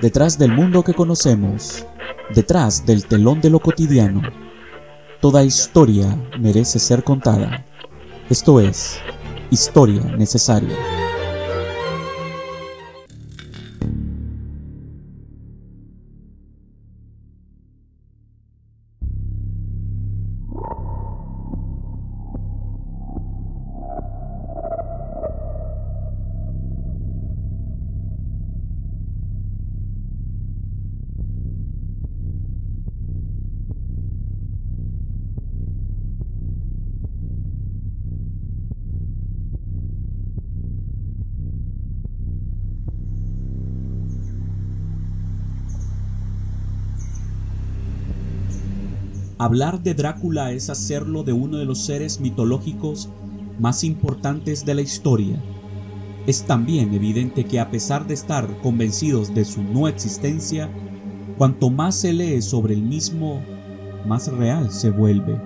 Detrás 0.00 0.38
del 0.38 0.52
mundo 0.52 0.82
que 0.82 0.94
conocemos, 0.94 1.84
detrás 2.34 2.86
del 2.86 3.04
telón 3.04 3.42
de 3.42 3.50
lo 3.50 3.60
cotidiano, 3.60 4.22
toda 5.20 5.44
historia 5.44 6.16
merece 6.38 6.78
ser 6.78 7.04
contada. 7.04 7.66
Esto 8.30 8.60
es, 8.60 8.98
Historia 9.50 10.02
Necesaria. 10.16 10.99
Hablar 49.40 49.82
de 49.82 49.94
Drácula 49.94 50.52
es 50.52 50.68
hacerlo 50.68 51.22
de 51.22 51.32
uno 51.32 51.56
de 51.56 51.64
los 51.64 51.78
seres 51.86 52.20
mitológicos 52.20 53.08
más 53.58 53.84
importantes 53.84 54.66
de 54.66 54.74
la 54.74 54.82
historia. 54.82 55.42
Es 56.26 56.42
también 56.42 56.92
evidente 56.92 57.44
que 57.44 57.58
a 57.58 57.70
pesar 57.70 58.06
de 58.06 58.12
estar 58.12 58.46
convencidos 58.60 59.34
de 59.34 59.46
su 59.46 59.62
no 59.62 59.88
existencia, 59.88 60.68
cuanto 61.38 61.70
más 61.70 61.94
se 61.94 62.12
lee 62.12 62.42
sobre 62.42 62.74
el 62.74 62.82
mismo, 62.82 63.40
más 64.06 64.30
real 64.30 64.70
se 64.70 64.90
vuelve. 64.90 65.40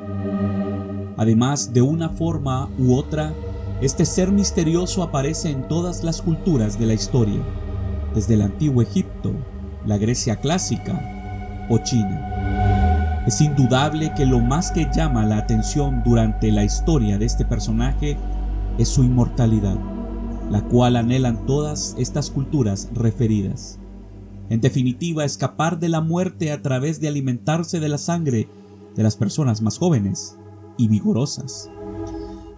Además, 1.16 1.72
de 1.72 1.82
una 1.82 2.08
forma 2.08 2.68
u 2.76 2.96
otra, 2.96 3.32
este 3.80 4.04
ser 4.06 4.32
misterioso 4.32 5.04
aparece 5.04 5.52
en 5.52 5.68
todas 5.68 6.02
las 6.02 6.20
culturas 6.20 6.80
de 6.80 6.86
la 6.86 6.94
historia, 6.94 7.40
desde 8.12 8.34
el 8.34 8.42
antiguo 8.42 8.82
Egipto, 8.82 9.30
la 9.86 9.98
Grecia 9.98 10.34
clásica 10.34 11.68
o 11.70 11.78
China. 11.78 12.53
Es 13.26 13.40
indudable 13.40 14.12
que 14.14 14.26
lo 14.26 14.40
más 14.40 14.70
que 14.70 14.86
llama 14.94 15.24
la 15.24 15.38
atención 15.38 16.02
durante 16.04 16.52
la 16.52 16.62
historia 16.62 17.16
de 17.16 17.24
este 17.24 17.46
personaje 17.46 18.18
es 18.76 18.88
su 18.88 19.02
inmortalidad, 19.02 19.78
la 20.50 20.62
cual 20.62 20.96
anhelan 20.96 21.46
todas 21.46 21.94
estas 21.98 22.30
culturas 22.30 22.90
referidas. 22.92 23.78
En 24.50 24.60
definitiva, 24.60 25.24
escapar 25.24 25.78
de 25.78 25.88
la 25.88 26.02
muerte 26.02 26.52
a 26.52 26.60
través 26.60 27.00
de 27.00 27.08
alimentarse 27.08 27.80
de 27.80 27.88
la 27.88 27.96
sangre 27.96 28.46
de 28.94 29.02
las 29.02 29.16
personas 29.16 29.62
más 29.62 29.78
jóvenes 29.78 30.36
y 30.76 30.88
vigorosas. 30.88 31.70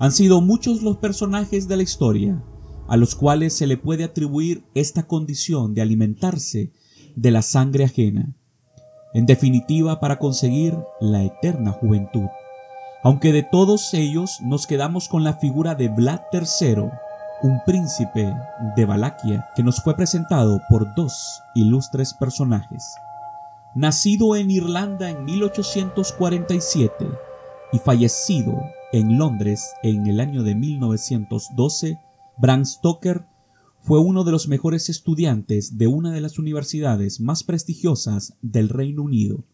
Han 0.01 0.11
sido 0.11 0.41
muchos 0.41 0.83
los 0.83 0.97
personajes 0.97 1.69
de 1.69 1.77
la 1.77 1.85
historia 1.85 2.43
a 2.89 2.97
los 2.97 3.15
cuales 3.15 3.53
se 3.53 3.69
le 3.69 3.77
puede 3.77 4.03
atribuir 4.03 4.65
esta 4.75 5.07
condición 5.07 5.75
de 5.75 5.83
alimentarse 5.83 6.73
de 7.15 7.31
la 7.31 7.43
sangre 7.43 7.85
ajena 7.85 8.35
en 9.17 9.25
definitiva 9.25 9.99
para 9.99 10.19
conseguir 10.19 10.77
la 11.01 11.23
eterna 11.23 11.73
juventud. 11.73 12.29
Aunque 13.03 13.33
de 13.33 13.43
todos 13.43 13.95
ellos 13.95 14.43
nos 14.43 14.67
quedamos 14.67 15.09
con 15.09 15.25
la 15.25 15.33
figura 15.33 15.75
de 15.75 15.89
Vlad 15.89 16.21
III, 16.31 16.91
un 17.43 17.61
príncipe 17.65 18.31
de 18.77 18.85
Valaquia 18.85 19.49
que 19.57 19.63
nos 19.63 19.83
fue 19.83 19.97
presentado 19.97 20.61
por 20.69 20.95
dos 20.95 21.41
ilustres 21.55 22.13
personajes. 22.13 22.95
Nacido 23.75 24.37
en 24.37 24.51
Irlanda 24.51 25.09
en 25.09 25.25
1847 25.25 27.07
y 27.73 27.79
fallecido 27.79 28.53
en 28.93 29.17
Londres 29.17 29.73
en 29.83 30.07
el 30.09 30.21
año 30.21 30.43
de 30.43 30.55
1912, 30.55 31.99
Bram 32.37 32.67
Stoker 32.67 33.25
fue 33.87 34.01
uno 34.01 34.25
de 34.25 34.33
los 34.33 34.49
mejores 34.49 34.89
estudiantes 34.89 35.79
de 35.79 35.87
una 35.87 36.11
de 36.11 36.21
las 36.21 36.41
universidades 36.41 37.21
más 37.21 37.45
prestigiosas 37.45 38.37
del 38.43 38.69
Reino 38.69 39.05
Unido, 39.05 39.45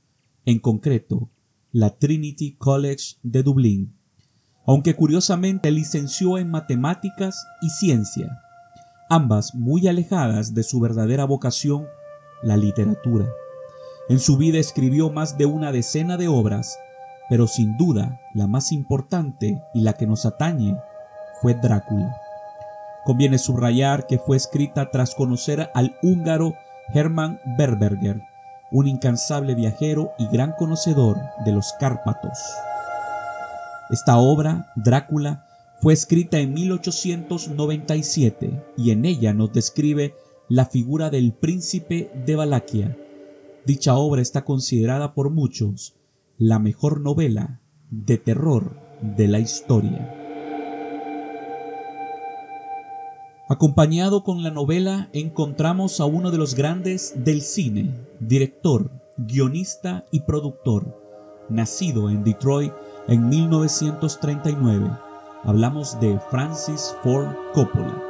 en 0.47 0.59
concreto, 0.59 1.29
la 1.71 1.99
Trinity 1.99 2.55
College 2.55 3.17
de 3.23 3.43
Dublín, 3.43 3.95
aunque 4.65 4.97
curiosamente 4.97 5.71
licenció 5.71 6.39
en 6.39 6.51
matemáticas 6.51 7.45
y 7.61 7.69
ciencia, 7.69 8.41
ambas 9.11 9.55
muy 9.55 9.87
alejadas 9.87 10.55
de 10.55 10.63
su 10.63 10.81
verdadera 10.81 11.27
vocación, 11.27 11.85
la 12.43 12.57
literatura. 12.57 13.29
En 14.09 14.19
su 14.19 14.39
vida 14.39 14.59
escribió 14.59 15.11
más 15.11 15.37
de 15.37 15.45
una 15.45 15.73
decena 15.73 16.17
de 16.17 16.29
obras, 16.29 16.79
pero 17.29 17.47
sin 17.47 17.77
duda 17.77 18.19
la 18.33 18.47
más 18.47 18.73
importante 18.73 19.61
y 19.75 19.83
la 19.83 19.93
que 19.93 20.07
nos 20.07 20.25
atañe 20.25 20.75
fue 21.43 21.53
Drácula. 21.53 22.22
Conviene 23.05 23.39
subrayar 23.39 24.07
que 24.07 24.19
fue 24.19 24.37
escrita 24.37 24.91
tras 24.91 25.15
conocer 25.15 25.71
al 25.75 25.97
húngaro 26.03 26.55
Hermann 26.95 27.41
Berberger, 27.59 28.23
un 28.71 28.87
incansable 28.87 29.55
viajero 29.55 30.13
y 30.19 30.27
gran 30.29 30.53
conocedor 30.53 31.19
de 31.45 31.53
los 31.53 31.73
Cárpatos. 31.81 32.39
Esta 33.91 34.19
obra, 34.19 34.73
Drácula, 34.77 35.47
fue 35.81 35.95
escrita 35.95 36.39
en 36.39 36.55
1897 36.55 38.63
y 38.77 38.93
en 38.93 39.05
ella 39.05 39.35
nos 39.35 39.53
describe 39.53 40.15
la 40.49 40.67
figura 40.67 41.11
del 41.11 41.33
príncipe 41.33 42.13
de 42.25 42.37
Valaquia. 42.37 42.97
Dicha 43.67 43.97
obra 43.97 44.23
está 44.23 44.45
considerada 44.45 45.13
por 45.13 45.31
muchos 45.31 45.97
la 46.39 46.61
mejor 46.61 47.01
novela 47.01 47.61
de 47.91 48.19
terror 48.19 48.77
de 49.01 49.29
la 49.29 49.41
historia. 49.41 50.22
Acompañado 53.53 54.25
con 54.25 54.43
la 54.43 54.51
novela 54.51 55.11
encontramos 55.13 56.01
a 56.01 56.07
uno 56.07 56.31
de 56.31 56.39
los 56.39 56.55
grandes 56.55 57.13
del 57.23 57.43
cine, 57.43 57.95
director, 58.19 58.91
guionista 59.19 60.07
y 60.11 60.21
productor, 60.21 60.99
nacido 61.51 62.09
en 62.09 62.25
Detroit 62.25 62.73
en 63.09 63.29
1939. 63.29 64.91
Hablamos 65.45 66.01
de 66.01 66.19
Francis 66.31 66.97
Ford 67.03 67.29
Coppola. 67.53 68.03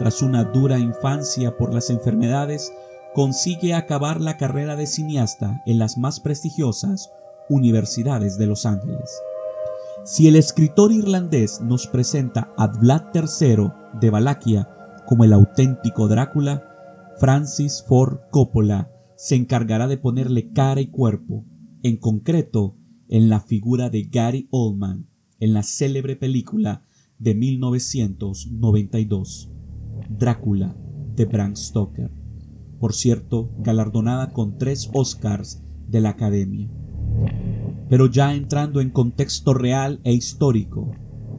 Tras 0.00 0.22
una 0.22 0.42
dura 0.42 0.76
infancia 0.80 1.56
por 1.56 1.72
las 1.72 1.88
enfermedades, 1.88 2.72
consigue 3.14 3.74
acabar 3.74 4.20
la 4.20 4.36
carrera 4.36 4.74
de 4.74 4.88
cineasta 4.88 5.62
en 5.66 5.78
las 5.78 5.98
más 5.98 6.18
prestigiosas 6.18 7.12
universidades 7.48 8.38
de 8.38 8.46
Los 8.46 8.66
Ángeles. 8.66 9.08
Si 10.06 10.28
el 10.28 10.36
escritor 10.36 10.92
irlandés 10.92 11.62
nos 11.62 11.86
presenta 11.86 12.52
a 12.58 12.66
Vlad 12.66 13.04
III 13.14 13.70
de 14.02 14.10
Valaquia 14.10 14.68
como 15.06 15.24
el 15.24 15.32
auténtico 15.32 16.08
Drácula, 16.08 16.62
Francis 17.18 17.82
Ford 17.88 18.18
Coppola 18.30 18.90
se 19.16 19.34
encargará 19.34 19.88
de 19.88 19.96
ponerle 19.96 20.52
cara 20.52 20.82
y 20.82 20.88
cuerpo, 20.88 21.46
en 21.82 21.96
concreto 21.96 22.76
en 23.08 23.30
la 23.30 23.40
figura 23.40 23.88
de 23.88 24.02
Gary 24.02 24.46
Oldman 24.50 25.06
en 25.40 25.54
la 25.54 25.62
célebre 25.62 26.16
película 26.16 26.84
de 27.18 27.34
1992, 27.34 29.50
Drácula 30.10 30.76
de 31.16 31.24
Bram 31.24 31.56
Stoker, 31.56 32.10
por 32.78 32.92
cierto, 32.92 33.54
galardonada 33.58 34.34
con 34.34 34.58
tres 34.58 34.90
Oscars 34.92 35.62
de 35.88 36.02
la 36.02 36.10
Academia. 36.10 36.68
Pero 37.94 38.08
ya 38.08 38.34
entrando 38.34 38.80
en 38.80 38.90
contexto 38.90 39.54
real 39.54 40.00
e 40.02 40.12
histórico, 40.12 40.90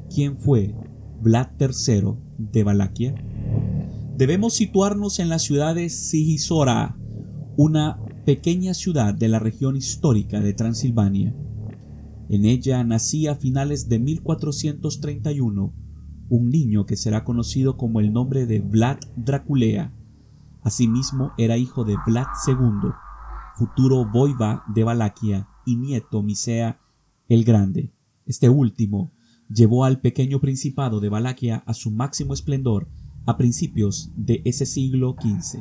¿quién 0.10 0.38
fue 0.38 0.74
Vlad 1.20 1.50
III 1.60 2.14
de 2.38 2.64
Valaquia? 2.64 3.14
Debemos 4.16 4.54
situarnos 4.54 5.20
en 5.20 5.28
la 5.28 5.40
ciudad 5.40 5.76
de 5.76 5.90
Sigisora, 5.90 6.98
una 7.58 8.00
pequeña 8.26 8.74
ciudad 8.74 9.14
de 9.14 9.28
la 9.28 9.40
región 9.40 9.76
histórica 9.76 10.40
de 10.40 10.54
Transilvania. 10.54 11.36
En 12.30 12.46
ella 12.46 12.82
nacía 12.86 13.34
a 13.34 13.36
finales 13.36 13.90
de 13.90 14.00
1431 14.00 15.74
un 16.30 16.50
niño 16.50 16.86
que 16.86 16.96
será 16.96 17.26
conocido 17.26 17.76
como 17.76 18.00
el 18.00 18.14
nombre 18.14 18.46
de 18.46 18.62
Vlad 18.62 19.00
Draculea. 19.18 19.94
Asimismo 20.62 21.34
era 21.38 21.58
hijo 21.58 21.84
de 21.84 21.98
Vlad 22.08 22.28
II, 22.48 22.92
futuro 23.58 24.10
voiva 24.10 24.64
de 24.74 24.86
Valaquia 24.86 25.50
y 25.66 25.76
nieto 25.76 26.22
Misea 26.22 26.80
el 27.28 27.44
Grande. 27.44 27.92
Este 28.26 28.50
último 28.50 29.12
llevó 29.50 29.86
al 29.86 30.00
pequeño 30.00 30.40
principado 30.40 31.00
de 31.00 31.10
Valaquia 31.10 31.64
a 31.66 31.74
su 31.74 31.92
máximo 31.92 32.34
esplendor 32.34 32.88
a 33.26 33.38
principios 33.38 34.12
de 34.16 34.42
ese 34.46 34.66
siglo 34.66 35.16
XV. 35.20 35.60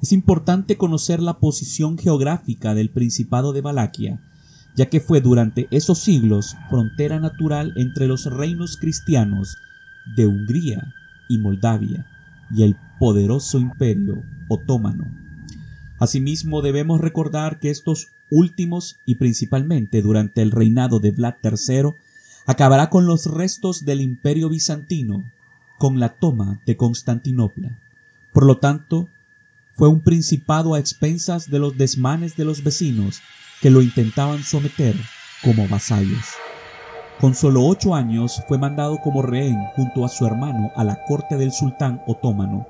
Es 0.00 0.12
importante 0.12 0.76
conocer 0.76 1.20
la 1.20 1.38
posición 1.38 1.96
geográfica 1.96 2.74
del 2.74 2.90
Principado 2.90 3.52
de 3.52 3.60
Valaquia, 3.60 4.20
ya 4.76 4.86
que 4.86 5.00
fue 5.00 5.20
durante 5.20 5.68
esos 5.70 5.98
siglos 5.98 6.56
frontera 6.68 7.20
natural 7.20 7.72
entre 7.76 8.08
los 8.08 8.26
reinos 8.26 8.76
cristianos 8.76 9.56
de 10.16 10.26
Hungría 10.26 10.92
y 11.28 11.38
Moldavia 11.38 12.06
y 12.50 12.64
el 12.64 12.76
poderoso 12.98 13.58
imperio 13.58 14.22
otomano 14.48 15.22
Asimismo, 16.02 16.62
debemos 16.62 17.00
recordar 17.00 17.60
que 17.60 17.70
estos 17.70 18.08
últimos 18.32 18.96
y 19.06 19.16
principalmente 19.16 20.02
durante 20.02 20.42
el 20.42 20.50
reinado 20.50 20.98
de 20.98 21.10
Vlad 21.12 21.34
III 21.44 21.92
acabará 22.46 22.90
con 22.90 23.06
los 23.06 23.26
restos 23.26 23.84
del 23.84 24.00
imperio 24.00 24.48
bizantino 24.48 25.22
con 25.78 26.00
la 26.00 26.10
toma 26.10 26.60
de 26.66 26.76
Constantinopla. 26.76 27.78
Por 28.32 28.46
lo 28.46 28.58
tanto, 28.58 29.08
fue 29.74 29.88
un 29.88 30.00
principado 30.00 30.74
a 30.74 30.78
expensas 30.78 31.50
de 31.50 31.58
los 31.58 31.76
desmanes 31.76 32.36
de 32.36 32.44
los 32.44 32.64
vecinos 32.64 33.20
que 33.60 33.70
lo 33.70 33.82
intentaban 33.82 34.42
someter 34.42 34.96
como 35.42 35.68
vasallos. 35.68 36.24
Con 37.20 37.34
solo 37.34 37.64
ocho 37.64 37.94
años 37.94 38.42
fue 38.48 38.58
mandado 38.58 38.98
como 38.98 39.22
rehén 39.22 39.58
junto 39.76 40.04
a 40.04 40.08
su 40.08 40.26
hermano 40.26 40.72
a 40.74 40.84
la 40.84 41.04
corte 41.04 41.36
del 41.36 41.52
sultán 41.52 42.02
otomano. 42.06 42.66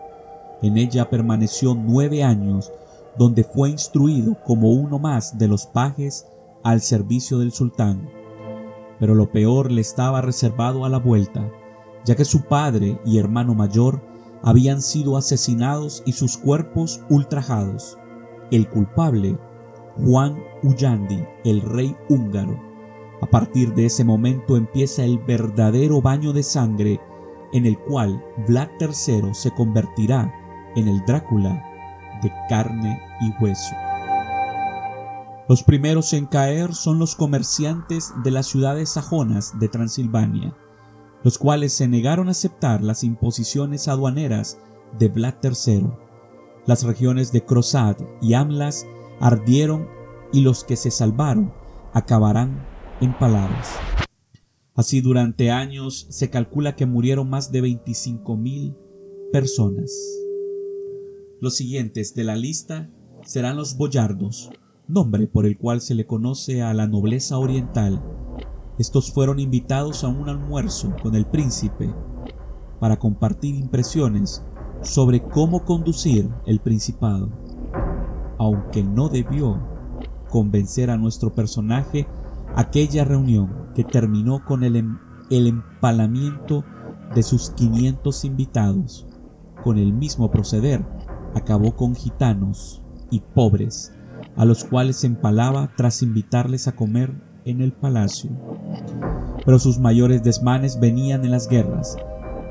En 0.63 0.77
ella 0.77 1.09
permaneció 1.09 1.75
nueve 1.75 2.23
años 2.23 2.71
donde 3.19 3.45
fue 3.45 3.71
instruido 3.71 4.37
como 4.45 4.71
uno 4.71 4.99
más 4.99 5.39
de 5.39 5.49
los 5.49 5.67
pajes 5.67 6.27
al 6.63 6.81
servicio 6.81 7.39
del 7.39 7.53
sultán. 7.53 8.09
Pero 8.99 9.15
lo 9.15 9.31
peor 9.31 9.71
le 9.71 9.81
estaba 9.81 10.21
reservado 10.21 10.85
a 10.85 10.89
la 10.89 10.99
vuelta, 10.99 11.51
ya 12.05 12.15
que 12.15 12.25
su 12.25 12.43
padre 12.43 13.01
y 13.05 13.19
hermano 13.19 13.55
mayor 13.55 14.03
habían 14.43 14.83
sido 14.83 15.17
asesinados 15.17 16.03
y 16.07 16.13
sus 16.13 16.37
cuerpos 16.37 17.01
ultrajados. 17.11 17.99
El 18.51 18.69
culpable, 18.69 19.39
Juan 19.97 20.39
Uyandi, 20.63 21.25
el 21.45 21.61
rey 21.63 21.97
húngaro. 22.09 22.59
A 23.21 23.27
partir 23.27 23.73
de 23.75 23.87
ese 23.87 24.05
momento 24.05 24.57
empieza 24.57 25.05
el 25.05 25.19
verdadero 25.19 26.03
baño 26.03 26.33
de 26.33 26.43
sangre 26.43 27.01
en 27.53 27.67
el 27.67 27.79
cual 27.79 28.25
Vlad 28.49 28.69
III 28.81 29.33
se 29.33 29.51
convertirá 29.53 30.33
en 30.75 30.89
el 30.89 31.05
Drácula 31.05 31.72
de 32.23 32.33
carne 32.49 33.01
y 33.21 33.43
hueso. 33.43 33.75
Los 35.49 35.63
primeros 35.63 36.13
en 36.13 36.27
caer 36.27 36.75
son 36.75 36.99
los 36.99 37.15
comerciantes 37.17 38.13
de 38.23 38.31
las 38.31 38.47
ciudades 38.47 38.91
sajonas 38.91 39.59
de 39.59 39.69
Transilvania, 39.69 40.57
los 41.25 41.37
cuales 41.37 41.73
se 41.73 41.89
negaron 41.89 42.29
a 42.29 42.31
aceptar 42.31 42.83
las 42.83 43.05
imposiciones 43.05 43.89
aduaneras 43.89 44.59
de 44.99 45.09
Vlad 45.09 45.35
III. 45.43 45.91
Las 46.67 46.85
regiones 46.85 47.33
de 47.33 47.45
Krosad 47.45 47.97
y 48.21 48.35
Amlas 48.35 48.87
ardieron 49.21 49.89
y 50.33 50.41
los 50.41 50.65
que 50.65 50.77
se 50.77 50.91
salvaron 50.91 51.53
acabarán 51.93 52.65
empalados. 53.01 53.69
Así 54.75 55.01
durante 55.01 55.51
años 55.51 56.07
se 56.09 56.31
calcula 56.31 56.77
que 56.77 56.87
murieron 56.87 57.29
más 57.29 57.53
de 57.53 57.63
25.000 57.63 58.75
personas. 59.33 60.22
Los 61.43 61.57
siguientes 61.57 62.15
de 62.15 62.23
la 62.23 62.37
lista 62.37 62.89
serán 63.25 63.57
los 63.57 63.77
boyardos, 63.77 64.51
nombre 64.87 65.27
por 65.27 65.45
el 65.45 65.59
cual 65.59 65.81
se 65.81 65.97
le 65.97 66.07
conoce 66.07 66.63
a 66.63 66.73
la 66.73 66.87
nobleza 66.87 67.37
oriental. 67.37 68.01
Estos 68.79 69.13
fueron 69.13 69.41
invitados 69.41 70.05
a 70.05 70.09
un 70.09 70.29
almuerzo 70.29 70.95
con 71.03 71.17
el 71.17 71.27
príncipe 71.27 71.93
para 72.79 72.97
compartir 72.97 73.57
impresiones 73.57 74.45
sobre 74.83 75.21
cómo 75.21 75.65
conducir 75.65 76.31
el 76.47 76.61
principado, 76.61 77.29
aunque 78.39 78.85
no 78.85 79.09
debió 79.09 79.61
convencer 80.31 80.91
a 80.91 80.97
nuestro 80.97 81.35
personaje 81.35 82.07
aquella 82.55 83.05
reunión 83.05 83.73
que 83.75 83.83
terminó 83.83 84.45
con 84.45 84.63
el, 84.63 84.77
em-, 84.77 84.99
el 85.29 85.49
empalamiento 85.49 86.65
de 87.17 87.25
sus 87.25 87.51
500 87.51 88.27
invitados, 88.27 89.09
con 89.65 89.77
el 89.77 89.93
mismo 89.93 90.31
proceder 90.31 90.85
acabó 91.35 91.77
con 91.77 91.95
gitanos 91.95 92.83
y 93.11 93.21
pobres, 93.21 93.93
a 94.37 94.45
los 94.45 94.65
cuales 94.65 95.05
empalaba 95.05 95.71
tras 95.77 96.03
invitarles 96.03 96.69
a 96.69 96.73
comer 96.73 97.13
en 97.45 97.61
el 97.61 97.73
palacio. 97.73 98.31
Pero 99.45 99.59
sus 99.59 99.79
mayores 99.79 100.23
desmanes 100.23 100.79
venían 100.81 101.25
en 101.25 101.33
las 101.33 101.49
guerras. 101.49 101.97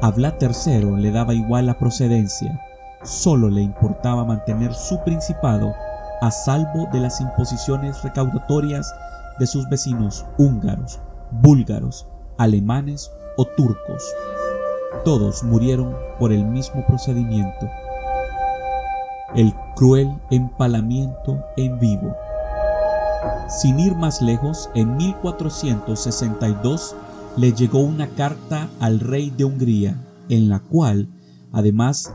A 0.01 0.11
Vlad 0.11 0.35
III 0.41 0.97
le 0.97 1.11
daba 1.11 1.33
igual 1.33 1.67
la 1.67 1.77
procedencia, 1.77 2.59
solo 3.03 3.49
le 3.49 3.61
importaba 3.61 4.25
mantener 4.25 4.73
su 4.73 4.99
principado 5.03 5.73
a 6.21 6.31
salvo 6.31 6.87
de 6.91 6.99
las 6.99 7.19
imposiciones 7.21 8.01
recaudatorias 8.03 8.93
de 9.39 9.47
sus 9.47 9.67
vecinos 9.69 10.25
húngaros, 10.37 10.99
búlgaros, 11.31 12.07
alemanes 12.37 13.11
o 13.37 13.45
turcos. 13.45 14.03
Todos 15.03 15.43
murieron 15.43 15.95
por 16.19 16.31
el 16.31 16.45
mismo 16.45 16.85
procedimiento 16.85 17.67
el 19.35 19.53
cruel 19.75 20.09
empalamiento 20.29 21.43
en 21.57 21.77
vivo. 21.79 22.15
Sin 23.47 23.79
ir 23.79 23.95
más 23.95 24.21
lejos, 24.21 24.69
en 24.75 24.97
1462 24.97 26.95
le 27.37 27.53
llegó 27.53 27.79
una 27.79 28.07
carta 28.07 28.67
al 28.79 28.99
rey 28.99 29.29
de 29.29 29.45
Hungría, 29.45 29.95
en 30.29 30.49
la 30.49 30.59
cual, 30.59 31.07
además, 31.51 32.13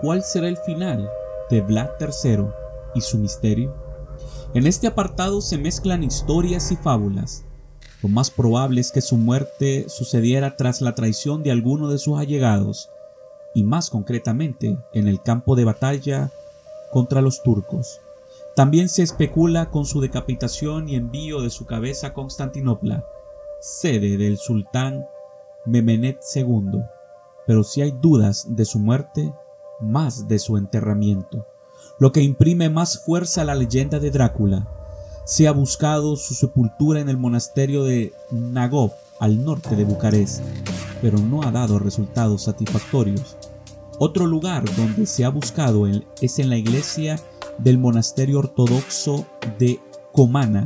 Cuál 0.06 0.22
será 0.22 0.48
el 0.48 0.58
final 0.58 1.10
de 1.50 1.62
Vlad 1.62 1.90
III 2.00 2.46
y 2.94 3.02
su 3.02 3.18
misterio? 3.18 3.76
En 4.54 4.68
este 4.68 4.86
apartado 4.86 5.42
se 5.42 5.58
mezclan 5.58 6.04
historias 6.04 6.72
y 6.72 6.76
fábulas. 6.76 7.44
Lo 8.04 8.10
más 8.10 8.30
probable 8.30 8.82
es 8.82 8.92
que 8.92 9.02
su 9.02 9.18
muerte 9.18 9.90
sucediera 9.90 10.58
tras 10.58 10.82
la 10.82 10.94
traición 10.94 11.42
de 11.42 11.50
alguno 11.50 11.90
de 11.90 11.98
sus 11.98 12.20
allegados, 12.20 12.88
y 13.56 13.64
más 13.64 13.90
concretamente 13.90 14.78
en 14.94 15.08
el 15.08 15.24
campo 15.24 15.56
de 15.56 15.66
batalla 15.66 16.30
contra 16.92 17.22
los 17.22 17.42
turcos. 17.42 18.00
También 18.56 18.90
se 18.90 19.02
especula 19.02 19.72
con 19.72 19.86
su 19.86 20.02
decapitación 20.02 20.88
y 20.88 20.98
envío 20.98 21.42
de 21.42 21.50
su 21.50 21.66
cabeza 21.66 22.08
a 22.08 22.14
Constantinopla, 22.14 23.04
sede 23.60 24.18
del 24.18 24.38
sultán 24.38 25.08
Memenet 25.66 26.20
II. 26.36 26.84
Pero 27.48 27.64
si 27.64 27.82
hay 27.82 27.92
dudas 28.00 28.46
de 28.56 28.66
su 28.66 28.78
muerte, 28.78 29.34
más 29.82 30.28
de 30.28 30.40
su 30.40 30.58
enterramiento, 30.58 31.46
lo 32.00 32.12
que 32.12 32.22
imprime 32.22 32.70
más 32.70 33.04
fuerza 33.04 33.42
a 33.42 33.46
la 33.46 33.56
leyenda 33.56 34.00
de 34.00 34.12
Drácula. 34.12 34.68
Se 35.26 35.48
ha 35.48 35.52
buscado 35.52 36.16
su 36.16 36.34
sepultura 36.34 37.00
en 37.00 37.10
el 37.10 37.18
monasterio 37.18 37.84
de 37.84 38.14
Nagov, 38.32 38.92
al 39.20 39.44
norte 39.44 39.76
de 39.76 39.86
Bucarest, 39.86 40.42
pero 41.02 41.18
no 41.18 41.44
ha 41.44 41.52
dado 41.52 41.80
resultados 41.80 42.44
satisfactorios. 42.44 43.38
Otro 43.98 44.28
lugar 44.28 44.64
donde 44.76 45.06
se 45.06 45.24
ha 45.24 45.30
buscado 45.30 45.88
es 46.22 46.40
en 46.40 46.50
la 46.50 46.58
iglesia 46.58 47.20
del 47.58 47.78
monasterio 47.78 48.40
ortodoxo 48.40 49.26
de 49.58 49.80
Comana, 50.12 50.64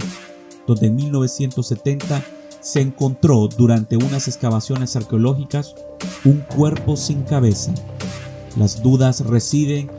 donde 0.66 0.88
en 0.88 0.96
1970 0.96 2.24
se 2.60 2.82
encontró 2.82 3.48
durante 3.48 3.98
unas 3.98 4.28
excavaciones 4.28 4.96
arqueológicas 4.96 5.76
un 6.26 6.40
cuerpo 6.42 6.98
sin 6.98 7.24
cabeza, 7.24 7.72
las 8.60 8.84
dudas 8.84 9.22
residen 9.22 9.90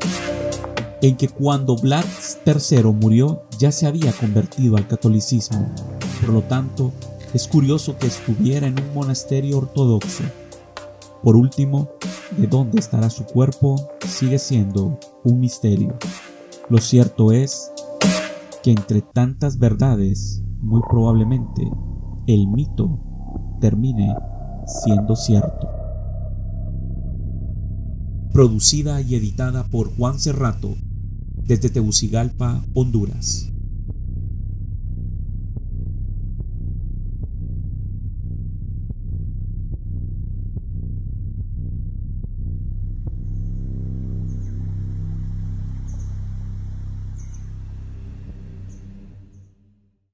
en 1.01 1.17
que 1.17 1.29
cuando 1.29 1.77
Vlad 1.77 2.05
III 2.45 2.83
murió 2.93 3.45
ya 3.59 3.73
se 3.73 3.87
había 3.87 4.13
convertido 4.13 4.77
al 4.77 4.87
catolicismo. 4.87 5.67
Por 6.21 6.29
lo 6.29 6.43
tanto, 6.43 6.93
es 7.33 7.49
curioso 7.49 7.97
que 7.97 8.07
estuviera 8.07 8.67
en 8.67 8.79
un 8.79 8.95
monasterio 8.95 9.57
ortodoxo. 9.57 10.25
Por 11.23 11.37
último, 11.37 11.89
de 12.37 12.47
dónde 12.47 12.81
estará 12.81 13.09
su 13.09 13.25
cuerpo 13.25 13.77
sigue 14.07 14.39
siendo 14.39 15.01
un 15.25 15.41
misterio. 15.41 15.97
Lo 16.69 16.79
cierto 16.79 17.33
es 17.33 17.73
que 18.63 18.73
entre 18.73 19.01
tantas 19.01 19.59
verdades, 19.59 20.43
muy 20.61 20.83
probablemente, 20.83 21.67
el 22.27 22.47
mito 22.47 22.99
termine 23.59 24.15
siendo 24.67 25.17
cierto 25.17 25.80
producida 28.33 29.01
y 29.01 29.15
editada 29.15 29.67
por 29.67 29.95
Juan 29.97 30.19
Cerrato 30.19 30.77
desde 31.47 31.71
Tegucigalpa, 31.71 32.65
Honduras. 32.75 33.51